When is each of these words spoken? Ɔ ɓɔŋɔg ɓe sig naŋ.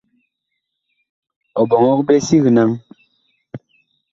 Ɔ 1.59 1.61
ɓɔŋɔg 1.69 1.99
ɓe 2.07 2.15
sig 2.27 2.43
naŋ. 2.55 2.69